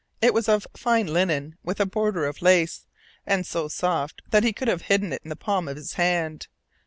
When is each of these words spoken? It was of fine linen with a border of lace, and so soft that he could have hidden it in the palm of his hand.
It 0.19 0.33
was 0.33 0.49
of 0.49 0.65
fine 0.75 1.05
linen 1.05 1.57
with 1.63 1.79
a 1.79 1.85
border 1.85 2.25
of 2.25 2.41
lace, 2.41 2.87
and 3.27 3.45
so 3.45 3.67
soft 3.67 4.23
that 4.31 4.43
he 4.43 4.51
could 4.51 4.67
have 4.67 4.81
hidden 4.81 5.13
it 5.13 5.21
in 5.23 5.29
the 5.29 5.35
palm 5.35 5.67
of 5.67 5.75
his 5.77 5.93
hand. 5.93 6.47